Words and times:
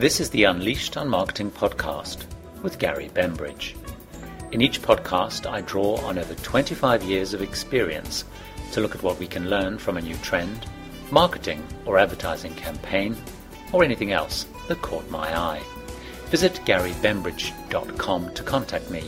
This 0.00 0.18
is 0.18 0.30
the 0.30 0.44
Unleashed 0.44 0.96
on 0.96 1.10
Marketing 1.10 1.50
podcast 1.50 2.24
with 2.62 2.78
Gary 2.78 3.10
Bembridge. 3.12 3.76
In 4.50 4.62
each 4.62 4.80
podcast, 4.80 5.44
I 5.44 5.60
draw 5.60 5.96
on 5.96 6.16
over 6.16 6.34
25 6.36 7.02
years 7.02 7.34
of 7.34 7.42
experience 7.42 8.24
to 8.72 8.80
look 8.80 8.94
at 8.94 9.02
what 9.02 9.18
we 9.18 9.26
can 9.26 9.50
learn 9.50 9.76
from 9.76 9.98
a 9.98 10.00
new 10.00 10.16
trend, 10.22 10.64
marketing 11.10 11.62
or 11.84 11.98
advertising 11.98 12.54
campaign, 12.54 13.14
or 13.74 13.84
anything 13.84 14.10
else 14.10 14.46
that 14.68 14.80
caught 14.80 15.06
my 15.10 15.38
eye. 15.38 15.60
Visit 16.28 16.54
GaryBembridge.com 16.64 18.32
to 18.32 18.42
contact 18.42 18.90
me. 18.90 19.04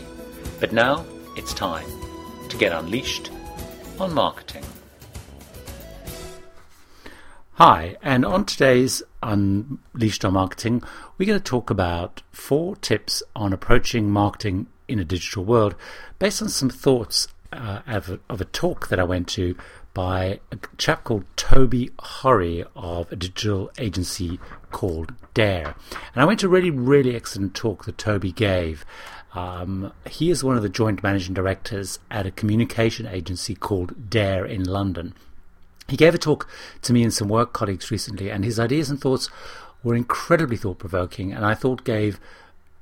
But 0.61 0.75
now 0.75 1.07
it's 1.39 1.55
time 1.55 1.89
to 2.51 2.57
get 2.59 2.73
unleashed 2.73 3.31
on 3.99 4.13
marketing. 4.13 4.67
Hi, 7.55 7.97
and 8.03 8.27
on 8.27 8.45
today's 8.45 9.03
Unleashed 9.23 10.25
on 10.25 10.35
Marketing, 10.35 10.83
we're 11.17 11.27
going 11.27 11.39
to 11.39 11.45
talk 11.45 11.71
about 11.71 12.23
four 12.33 12.77
tips 12.77 13.23
on 13.37 13.53
approaching 13.53 14.11
marketing 14.11 14.67
in 14.89 14.99
a 14.99 15.05
digital 15.05 15.45
world 15.45 15.75
based 16.19 16.43
on 16.43 16.49
some 16.49 16.71
thoughts 16.71 17.29
uh, 17.53 17.81
of, 17.87 18.11
a, 18.11 18.21
of, 18.31 18.41
a, 18.41 18.47
talk 18.47 18.89
that 18.89 18.99
I 18.99 19.05
went 19.05 19.29
to 19.29 19.55
by 19.95 20.41
a 20.51 20.59
chap 20.79 21.05
called 21.05 21.25
Toby 21.37 21.91
Horry 21.99 22.65
of 22.75 23.13
a 23.13 23.17
digital 23.17 23.71
agency 23.79 24.41
called 24.71 25.15
Dare. 25.35 25.75
And 26.15 26.23
I 26.23 26.25
went 26.25 26.41
to 26.41 26.47
a 26.47 26.49
really, 26.49 26.71
really 26.71 27.15
excellent 27.15 27.55
talk 27.55 27.85
that 27.85 27.99
Toby 27.99 28.33
gave. 28.33 28.87
Um, 29.35 29.93
he 30.09 30.31
is 30.31 30.43
one 30.43 30.57
of 30.57 30.63
the 30.63 30.69
joint 30.69 31.03
managing 31.03 31.35
directors 31.35 31.99
at 32.11 32.27
a 32.27 32.31
communication 32.31 33.07
agency 33.07 33.55
called 33.55 34.11
Dare 34.11 34.45
in 34.45 34.65
London. 34.65 35.15
He 35.89 35.97
gave 35.97 36.15
a 36.15 36.19
talk 36.19 36.49
to 36.83 36.93
me 36.93 37.03
and 37.03 37.13
some 37.13 37.29
work 37.29 37.53
colleagues 37.53 37.91
recently, 37.91 38.31
and 38.31 38.45
his 38.45 38.59
ideas 38.59 38.91
and 38.91 39.01
thoughts 39.01 39.29
were 39.83 39.95
incredibly 39.95 40.57
thought 40.57 40.79
provoking, 40.79 41.33
and 41.33 41.45
I 41.45 41.55
thought 41.55 41.85
gave 41.85 42.21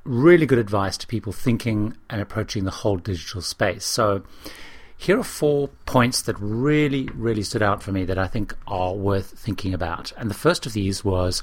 really 0.05 0.47
good 0.47 0.59
advice 0.59 0.97
to 0.99 1.07
people 1.07 1.33
thinking 1.33 1.97
and 2.09 2.21
approaching 2.21 2.65
the 2.65 2.71
whole 2.71 2.97
digital 2.97 3.43
space. 3.43 3.85
So, 3.85 4.23
here 4.97 5.19
are 5.19 5.25
four 5.25 5.69
points 5.87 6.21
that 6.23 6.37
really, 6.39 7.09
really 7.15 7.43
stood 7.43 7.63
out 7.63 7.83
for 7.83 7.91
me 7.91 8.05
that 8.05 8.19
I 8.19 8.27
think 8.27 8.55
are 8.67 8.95
worth 8.95 9.39
thinking 9.39 9.73
about. 9.73 10.13
And 10.19 10.29
the 10.29 10.35
first 10.35 10.67
of 10.67 10.75
these 10.75 11.03
was 11.03 11.43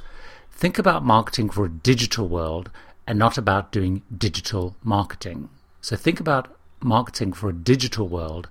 think 0.51 0.77
about 0.77 1.03
marketing 1.03 1.49
for 1.49 1.65
a 1.65 1.69
digital 1.69 2.27
world 2.27 2.69
and 3.07 3.17
not 3.17 3.37
about 3.37 3.71
doing 3.71 4.03
digital 4.15 4.75
marketing. 4.83 5.49
So, 5.81 5.95
think 5.95 6.19
about 6.19 6.55
marketing 6.81 7.33
for 7.33 7.49
a 7.49 7.53
digital 7.53 8.07
world 8.07 8.47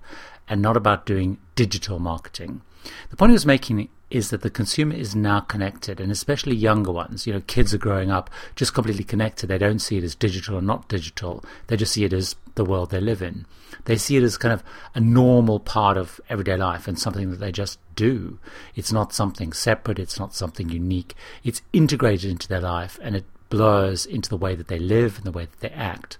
and 0.49 0.61
not 0.61 0.77
about 0.77 1.05
doing 1.05 1.37
digital 1.55 1.99
marketing. 1.99 2.61
The 3.09 3.17
point 3.17 3.31
he 3.31 3.33
was 3.33 3.45
making 3.45 3.89
is 4.09 4.29
that 4.29 4.41
the 4.41 4.49
consumer 4.49 4.95
is 4.95 5.15
now 5.15 5.41
connected, 5.41 5.99
and 5.99 6.11
especially 6.11 6.55
younger 6.55 6.91
ones. 6.91 7.27
You 7.27 7.33
know, 7.33 7.41
kids 7.41 7.73
are 7.73 7.79
growing 7.79 8.09
up 8.09 8.29
just 8.55 8.73
completely 8.73 9.03
connected. 9.03 9.47
They 9.47 9.57
don't 9.57 9.79
see 9.79 9.97
it 9.97 10.03
as 10.03 10.15
digital 10.15 10.55
or 10.55 10.61
not 10.61 10.87
digital. 10.87 11.43
They 11.67 11.75
just 11.75 11.93
see 11.93 12.05
it 12.05 12.13
as 12.13 12.35
the 12.55 12.63
world 12.63 12.89
they 12.89 13.01
live 13.01 13.21
in. 13.21 13.45
They 13.83 13.97
see 13.97 14.15
it 14.15 14.23
as 14.23 14.37
kind 14.37 14.53
of 14.53 14.63
a 14.95 14.99
normal 14.99 15.59
part 15.59 15.97
of 15.97 16.21
everyday 16.29 16.55
life 16.55 16.87
and 16.87 16.97
something 16.97 17.29
that 17.31 17.39
they 17.39 17.51
just 17.51 17.79
do. 17.95 18.39
It's 18.75 18.93
not 18.93 19.13
something 19.13 19.51
separate. 19.51 19.99
It's 19.99 20.19
not 20.19 20.33
something 20.33 20.69
unique. 20.69 21.13
It's 21.43 21.61
integrated 21.73 22.31
into 22.31 22.47
their 22.47 22.61
life, 22.61 22.97
and 23.01 23.15
it 23.15 23.25
blurs 23.49 24.05
into 24.05 24.29
the 24.29 24.37
way 24.37 24.55
that 24.55 24.67
they 24.67 24.79
live 24.79 25.17
and 25.17 25.25
the 25.25 25.31
way 25.31 25.45
that 25.45 25.59
they 25.59 25.69
act. 25.69 26.17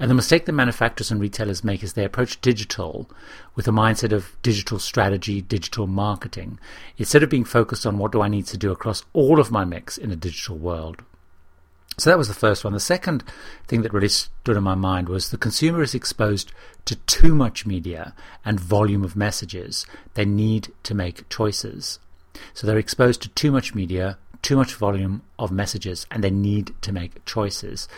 And 0.00 0.08
the 0.08 0.14
mistake 0.14 0.46
that 0.46 0.52
manufacturers 0.52 1.10
and 1.10 1.20
retailers 1.20 1.64
make 1.64 1.82
is 1.82 1.92
they 1.92 2.04
approach 2.04 2.40
digital 2.40 3.10
with 3.56 3.66
a 3.66 3.72
mindset 3.72 4.12
of 4.12 4.36
digital 4.42 4.78
strategy, 4.78 5.42
digital 5.42 5.88
marketing, 5.88 6.60
instead 6.96 7.22
of 7.22 7.30
being 7.30 7.44
focused 7.44 7.84
on 7.84 7.98
what 7.98 8.12
do 8.12 8.22
I 8.22 8.28
need 8.28 8.46
to 8.46 8.56
do 8.56 8.70
across 8.70 9.04
all 9.12 9.40
of 9.40 9.50
my 9.50 9.64
mix 9.64 9.98
in 9.98 10.12
a 10.12 10.16
digital 10.16 10.56
world. 10.56 11.02
So 11.98 12.10
that 12.10 12.18
was 12.18 12.28
the 12.28 12.34
first 12.34 12.62
one. 12.62 12.72
The 12.72 12.80
second 12.80 13.24
thing 13.66 13.82
that 13.82 13.92
really 13.92 14.08
stood 14.08 14.56
in 14.56 14.62
my 14.62 14.76
mind 14.76 15.08
was 15.08 15.30
the 15.30 15.36
consumer 15.36 15.82
is 15.82 15.96
exposed 15.96 16.52
to 16.84 16.94
too 16.94 17.34
much 17.34 17.66
media 17.66 18.14
and 18.44 18.60
volume 18.60 19.02
of 19.02 19.16
messages. 19.16 19.84
They 20.14 20.24
need 20.24 20.72
to 20.84 20.94
make 20.94 21.28
choices. 21.28 21.98
So 22.54 22.66
they're 22.68 22.78
exposed 22.78 23.22
to 23.22 23.28
too 23.30 23.50
much 23.50 23.74
media, 23.74 24.16
too 24.42 24.56
much 24.56 24.74
volume 24.74 25.22
of 25.38 25.50
messages 25.50 26.06
and 26.10 26.22
they 26.22 26.30
need 26.30 26.72
to 26.82 26.92
make 26.92 27.24
choices. 27.24 27.88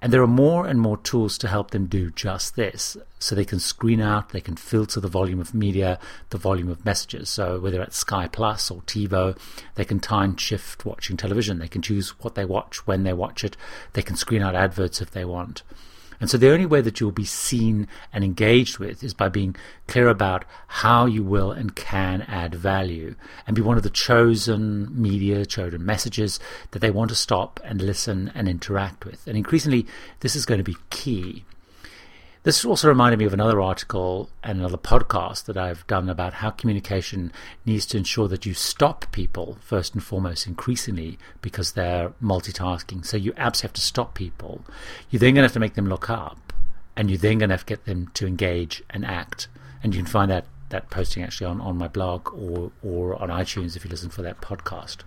And 0.00 0.12
there 0.12 0.22
are 0.22 0.26
more 0.26 0.66
and 0.66 0.80
more 0.80 0.98
tools 0.98 1.38
to 1.38 1.48
help 1.48 1.70
them 1.70 1.86
do 1.86 2.10
just 2.10 2.56
this. 2.56 2.96
So 3.18 3.34
they 3.34 3.44
can 3.44 3.58
screen 3.58 4.00
out, 4.00 4.30
they 4.30 4.40
can 4.40 4.56
filter 4.56 5.00
the 5.00 5.08
volume 5.08 5.40
of 5.40 5.54
media, 5.54 5.98
the 6.30 6.38
volume 6.38 6.68
of 6.68 6.84
messages. 6.84 7.28
So 7.28 7.58
whether 7.58 7.82
it's 7.82 7.96
Sky 7.96 8.28
Plus 8.28 8.70
or 8.70 8.82
TiVo, 8.82 9.38
they 9.74 9.84
can 9.84 10.00
time 10.00 10.36
shift 10.36 10.84
watching 10.84 11.16
television. 11.16 11.58
They 11.58 11.68
can 11.68 11.82
choose 11.82 12.10
what 12.20 12.34
they 12.34 12.44
watch, 12.44 12.86
when 12.86 13.02
they 13.04 13.12
watch 13.12 13.42
it. 13.42 13.56
They 13.94 14.02
can 14.02 14.16
screen 14.16 14.42
out 14.42 14.54
adverts 14.54 15.00
if 15.00 15.10
they 15.10 15.24
want. 15.24 15.62
And 16.20 16.30
so 16.30 16.38
the 16.38 16.50
only 16.50 16.66
way 16.66 16.80
that 16.80 17.00
you'll 17.00 17.12
be 17.12 17.24
seen 17.24 17.88
and 18.12 18.24
engaged 18.24 18.78
with 18.78 19.02
is 19.04 19.14
by 19.14 19.28
being 19.28 19.56
clear 19.86 20.08
about 20.08 20.44
how 20.66 21.06
you 21.06 21.22
will 21.22 21.52
and 21.52 21.74
can 21.76 22.22
add 22.22 22.54
value 22.54 23.14
and 23.46 23.54
be 23.54 23.62
one 23.62 23.76
of 23.76 23.82
the 23.82 23.90
chosen 23.90 24.88
media, 25.00 25.44
chosen 25.44 25.84
messages 25.84 26.40
that 26.70 26.80
they 26.80 26.90
want 26.90 27.10
to 27.10 27.16
stop 27.16 27.60
and 27.64 27.82
listen 27.82 28.32
and 28.34 28.48
interact 28.48 29.04
with. 29.04 29.26
And 29.26 29.36
increasingly, 29.36 29.86
this 30.20 30.36
is 30.36 30.46
going 30.46 30.58
to 30.58 30.64
be 30.64 30.76
key. 30.90 31.44
This 32.46 32.64
also 32.64 32.86
reminded 32.86 33.18
me 33.18 33.24
of 33.24 33.32
another 33.32 33.60
article 33.60 34.30
and 34.44 34.60
another 34.60 34.76
podcast 34.76 35.46
that 35.46 35.56
I've 35.56 35.84
done 35.88 36.08
about 36.08 36.34
how 36.34 36.50
communication 36.50 37.32
needs 37.64 37.86
to 37.86 37.96
ensure 37.96 38.28
that 38.28 38.46
you 38.46 38.54
stop 38.54 39.10
people 39.10 39.58
first 39.62 39.94
and 39.94 40.04
foremost 40.04 40.46
increasingly 40.46 41.18
because 41.42 41.72
they're 41.72 42.10
multitasking. 42.22 43.04
So 43.04 43.16
you 43.16 43.32
absolutely 43.36 43.70
have 43.70 43.72
to 43.72 43.80
stop 43.80 44.14
people. 44.14 44.64
You're 45.10 45.18
then 45.18 45.34
going 45.34 45.42
to 45.42 45.46
have 45.46 45.54
to 45.54 45.58
make 45.58 45.74
them 45.74 45.88
look 45.88 46.08
up 46.08 46.52
and 46.94 47.10
you're 47.10 47.18
then 47.18 47.38
going 47.38 47.48
to 47.48 47.54
have 47.54 47.66
to 47.66 47.74
get 47.74 47.84
them 47.84 48.12
to 48.14 48.28
engage 48.28 48.80
and 48.90 49.04
act. 49.04 49.48
And 49.82 49.92
you 49.92 49.98
can 49.98 50.08
find 50.08 50.30
that, 50.30 50.46
that 50.68 50.88
posting 50.88 51.24
actually 51.24 51.48
on, 51.48 51.60
on 51.60 51.76
my 51.76 51.88
blog 51.88 52.32
or, 52.32 52.70
or 52.80 53.20
on 53.20 53.28
iTunes 53.28 53.74
if 53.74 53.84
you 53.84 53.90
listen 53.90 54.10
for 54.10 54.22
that 54.22 54.40
podcast. 54.40 54.98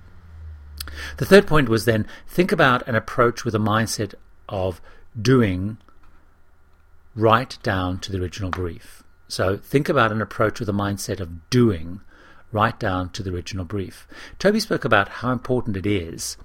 The 1.15 1.25
third 1.25 1.47
point 1.47 1.69
was 1.69 1.85
then 1.85 2.05
think 2.27 2.51
about 2.51 2.85
an 2.85 2.95
approach 2.95 3.45
with 3.45 3.55
a 3.55 3.59
mindset 3.59 4.13
of 4.49 4.81
doing 5.21 5.77
right 7.19 7.57
down 7.63 7.99
to 7.99 8.11
the 8.11 8.19
original 8.19 8.49
brief. 8.49 9.03
So 9.27 9.57
think 9.57 9.89
about 9.89 10.11
an 10.11 10.21
approach 10.21 10.59
with 10.59 10.69
a 10.69 10.73
mindset 10.73 11.19
of 11.19 11.49
doing 11.49 12.01
right 12.51 12.79
down 12.79 13.09
to 13.11 13.21
the 13.21 13.31
original 13.31 13.65
brief. 13.65 14.07
Toby 14.39 14.59
spoke 14.59 14.85
about 14.85 15.09
how 15.09 15.31
important 15.31 15.77
it 15.77 15.85
is 15.85 16.37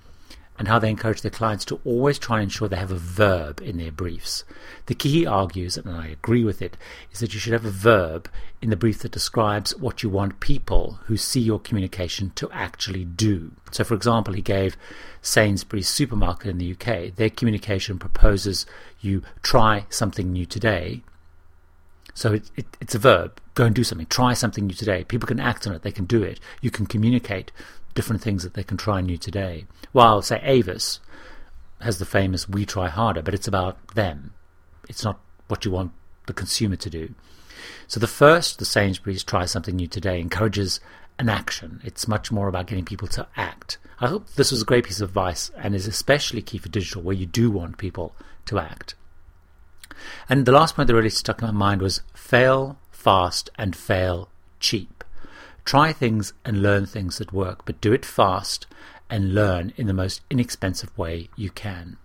and 0.59 0.69
how 0.69 0.79
they 0.79 0.91
encourage 0.91 1.23
their 1.23 1.31
clients 1.31 1.65
to 1.65 1.81
always 1.85 2.19
try 2.19 2.37
and 2.37 2.45
ensure 2.45 2.69
they 2.69 2.77
have 2.77 2.93
a 2.93 2.97
verb 2.97 3.61
in 3.61 3.77
their 3.77 3.91
briefs. 3.91 4.45
The 4.87 4.95
key 4.95 5.11
he 5.11 5.27
argues, 5.27 5.77
and 5.77 5.89
I 5.89 6.07
agree 6.09 6.45
with 6.45 6.63
it, 6.63 6.77
is 7.13 7.21
that 7.21 7.35
you 7.35 7.41
should 7.41 7.53
have 7.53 7.65
a 7.65 7.71
verb 7.71 8.29
in 8.63 8.71
the 8.71 8.77
brief 8.77 9.01
that 9.01 9.11
describes 9.11 9.77
what 9.77 10.03
you 10.03 10.09
want 10.09 10.41
people 10.41 11.01
who 11.05 11.17
see 11.17 11.41
your 11.41 11.59
communication 11.59 12.31
to 12.37 12.49
actually 12.53 13.05
do. 13.05 13.53
So, 13.73 13.83
for 13.83 13.95
example, 13.95 14.35
he 14.35 14.43
gave 14.43 14.77
Sainsbury's 15.25 15.89
supermarket 15.89 16.51
in 16.51 16.59
the 16.59 16.73
UK, 16.73 17.17
their 17.17 17.31
communication 17.31 17.99
proposes 17.99 18.67
you 19.01 19.23
try 19.43 19.87
something 19.89 20.31
new 20.31 20.47
today. 20.47 21.03
So 22.13 22.35
it, 22.35 22.51
it, 22.57 22.67
it's 22.81 22.95
a 22.95 22.99
verb. 22.99 23.41
Go 23.55 23.65
and 23.65 23.75
do 23.75 23.85
something. 23.85 24.07
Try 24.07 24.35
something 24.35 24.67
new 24.67 24.75
today. 24.75 25.03
People 25.03 25.27
can 25.27 25.41
act 25.41 25.67
on 25.67 25.73
it. 25.73 25.83
They 25.83 25.91
can 25.91 26.05
do 26.05 26.23
it. 26.23 26.39
You 26.61 26.71
can 26.71 26.87
communicate 26.87 27.51
different 27.95 28.23
things 28.23 28.43
that 28.43 28.55
they 28.55 28.65
can 28.65 28.77
try 28.77 29.01
new 29.01 29.17
today. 29.17 29.67
While, 29.93 30.23
say, 30.23 30.41
Avis 30.43 31.01
has 31.81 31.99
the 31.99 32.05
famous 32.05 32.49
We 32.49 32.67
Try 32.67 32.89
Harder, 32.89 33.23
but 33.23 33.35
it's 33.35 33.49
about 33.49 33.95
them. 33.95 34.33
It's 34.89 35.05
not 35.05 35.21
what 35.49 35.65
you 35.65 35.71
want 35.71 35.93
the 36.27 36.33
consumer 36.33 36.77
to 36.77 36.91
do. 36.91 37.15
So 37.87 38.01
the 38.01 38.07
first, 38.07 38.59
the 38.59 38.65
Sainsbury's 38.65 39.25
Try 39.25 39.45
Something 39.45 39.77
New 39.77 39.87
Today, 39.87 40.21
encourages 40.21 40.81
an 41.19 41.29
action. 41.29 41.81
It's 41.85 42.09
much 42.09 42.33
more 42.33 42.49
about 42.49 42.67
getting 42.67 42.85
people 42.85 43.09
to 43.09 43.27
act. 43.37 43.79
I 44.01 44.09
hope 44.09 44.29
this 44.31 44.51
was 44.51 44.63
a 44.63 44.67
great 44.67 44.85
piece 44.85 45.01
of 45.01 45.11
advice 45.11 45.51
and 45.57 45.75
is 45.75 45.87
especially 45.87 46.43
key 46.43 46.59
for 46.59 46.69
digital, 46.69 47.03
where 47.03 47.15
you 47.15 47.27
do 47.27 47.51
want 47.51 47.79
people 47.79 48.15
to 48.47 48.59
act. 48.59 48.95
And 50.29 50.45
the 50.45 50.53
last 50.53 50.75
point 50.75 50.89
that 50.89 50.95
really 50.95 51.11
stuck 51.11 51.41
in 51.41 51.47
my 51.47 51.53
mind 51.53 51.81
was 51.81 52.03
fail 52.15 52.79
fast 52.91 53.51
and 53.57 53.77
fail 53.77 54.29
cheap. 54.59 55.05
Try 55.65 55.93
things 55.93 56.33
and 56.45 56.63
learn 56.63 56.87
things 56.87 57.19
that 57.19 57.33
work, 57.33 57.65
but 57.65 57.81
do 57.81 57.93
it 57.93 58.05
fast 58.05 58.67
and 59.09 59.35
learn 59.35 59.73
in 59.77 59.87
the 59.87 59.95
most 59.95 60.21
inexpensive 60.31 60.97
way 60.99 61.29
you 61.37 61.51
can. 61.51 61.97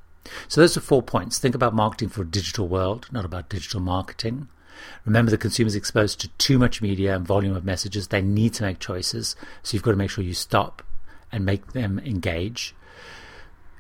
So 0.48 0.62
those 0.62 0.78
are 0.78 0.82
four 0.82 1.02
points. 1.02 1.40
Think 1.40 1.56
about 1.56 1.74
marketing 1.74 2.10
for 2.10 2.22
a 2.22 2.28
digital 2.28 2.68
world, 2.68 3.08
not 3.12 3.26
about 3.26 3.50
digital 3.50 3.80
marketing. 3.80 4.48
Remember, 5.06 5.32
the 5.32 5.38
consumer 5.38 5.68
is 5.68 5.76
exposed 5.76 6.22
to 6.22 6.30
too 6.38 6.58
much 6.58 6.82
media 6.82 7.16
and 7.16 7.26
volume 7.26 7.56
of 7.56 7.66
messages. 7.66 8.08
They 8.08 8.22
need 8.22 8.54
to 8.56 8.64
make 8.64 8.80
choices. 8.80 9.36
So 9.64 9.76
you've 9.76 9.84
got 9.84 9.92
to 9.92 9.98
make 9.98 10.10
sure 10.10 10.24
you 10.24 10.34
stop 10.34 10.84
and 11.32 11.46
make 11.46 11.74
them 11.74 12.00
engage. 12.00 12.76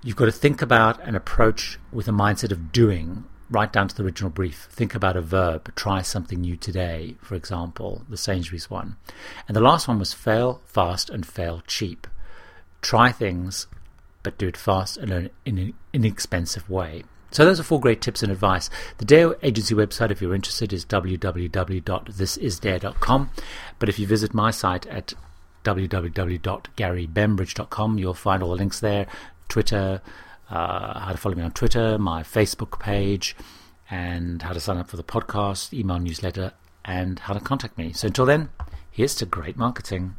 You've 0.03 0.15
got 0.15 0.25
to 0.25 0.31
think 0.31 0.61
about 0.61 1.01
an 1.07 1.15
approach 1.15 1.79
with 1.91 2.07
a 2.07 2.11
mindset 2.11 2.51
of 2.51 2.71
doing 2.71 3.25
right 3.49 3.71
down 3.71 3.87
to 3.87 3.95
the 3.95 4.03
original 4.03 4.29
brief. 4.29 4.67
Think 4.71 4.95
about 4.95 5.17
a 5.17 5.21
verb. 5.21 5.73
Try 5.75 6.01
something 6.01 6.41
new 6.41 6.55
today, 6.55 7.15
for 7.21 7.35
example, 7.35 8.03
the 8.09 8.17
Sainsbury's 8.17 8.69
one. 8.69 8.97
And 9.47 9.55
the 9.55 9.61
last 9.61 9.87
one 9.87 9.99
was 9.99 10.13
fail 10.13 10.61
fast 10.65 11.09
and 11.09 11.25
fail 11.25 11.63
cheap. 11.65 12.07
Try 12.81 13.11
things 13.11 13.67
but 14.23 14.37
do 14.37 14.47
it 14.47 14.57
fast 14.57 14.97
and 14.97 15.29
in 15.45 15.57
an 15.57 15.73
inexpensive 15.93 16.69
way. 16.69 17.03
So 17.31 17.45
those 17.45 17.57
are 17.59 17.63
four 17.63 17.79
great 17.79 18.01
tips 18.01 18.21
and 18.23 18.31
advice. 18.31 18.71
The 18.97 19.05
Dare 19.05 19.35
agency 19.43 19.75
website, 19.75 20.09
if 20.11 20.21
you're 20.21 20.35
interested, 20.35 20.73
is 20.73 20.85
www.thisisdare.com. 20.85 23.29
But 23.77 23.89
if 23.89 23.99
you 23.99 24.07
visit 24.07 24.33
my 24.33 24.49
site 24.51 24.87
at 24.87 25.13
www.garybembridge.com, 25.63 27.99
you'll 27.99 28.13
find 28.15 28.41
all 28.41 28.49
the 28.49 28.55
links 28.55 28.79
there. 28.79 29.05
Twitter, 29.47 30.01
uh, 30.49 30.99
how 30.99 31.11
to 31.11 31.17
follow 31.17 31.35
me 31.35 31.43
on 31.43 31.51
Twitter, 31.51 31.97
my 31.97 32.23
Facebook 32.23 32.79
page, 32.79 33.35
and 33.89 34.41
how 34.41 34.53
to 34.53 34.59
sign 34.59 34.77
up 34.77 34.89
for 34.89 34.97
the 34.97 35.03
podcast, 35.03 35.73
email 35.73 35.99
newsletter, 35.99 36.53
and 36.85 37.19
how 37.19 37.33
to 37.33 37.39
contact 37.39 37.77
me. 37.77 37.93
So 37.93 38.07
until 38.07 38.25
then, 38.25 38.49
here's 38.91 39.15
to 39.15 39.25
great 39.25 39.57
marketing. 39.57 40.15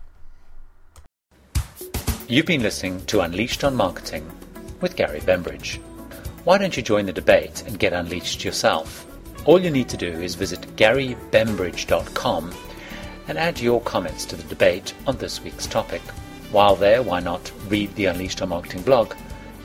You've 2.28 2.46
been 2.46 2.62
listening 2.62 3.04
to 3.06 3.20
Unleashed 3.20 3.64
on 3.64 3.74
Marketing 3.74 4.30
with 4.80 4.96
Gary 4.96 5.20
Bembridge. 5.20 5.80
Why 6.44 6.58
don't 6.58 6.76
you 6.76 6.82
join 6.82 7.06
the 7.06 7.12
debate 7.12 7.64
and 7.66 7.78
get 7.78 7.92
unleashed 7.92 8.44
yourself? 8.44 9.06
All 9.46 9.60
you 9.60 9.70
need 9.70 9.88
to 9.88 9.96
do 9.96 10.08
is 10.08 10.36
visit 10.36 10.60
garybembridge.com 10.76 12.54
and 13.28 13.38
add 13.38 13.60
your 13.60 13.80
comments 13.80 14.24
to 14.26 14.36
the 14.36 14.42
debate 14.44 14.94
on 15.06 15.16
this 15.16 15.42
week's 15.42 15.66
topic. 15.66 16.02
While 16.52 16.76
there, 16.76 17.02
why 17.02 17.20
not 17.20 17.50
read 17.68 17.94
the 17.94 18.06
Unleashed 18.06 18.42
on 18.42 18.50
Marketing 18.50 18.82
blog 18.82 19.14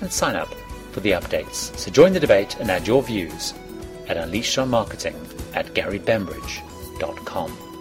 and 0.01 0.12
sign 0.12 0.36
up 0.36 0.51
for 0.92 1.01
the 1.01 1.12
updates. 1.12 1.77
So 1.77 1.92
join 1.92 2.13
the 2.13 2.19
debate 2.19 2.57
and 2.59 2.71
add 2.71 2.88
your 2.88 3.03
views 3.03 3.53
at 4.07 4.18
Marketing 4.68 5.15
at 5.53 5.68
garybembridge.com. 5.74 7.75